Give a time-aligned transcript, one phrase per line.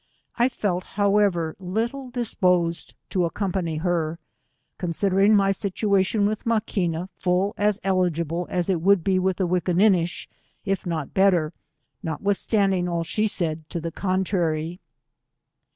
[0.35, 4.17] I felt, however, little disposed to accompaay her,
[4.79, 10.25] considering my situation wiih Maquina full as eligible as it would be with VVickinQiDish,
[10.65, 11.53] if not better,
[12.03, 14.79] notwithstandiDg all she said to the con trary.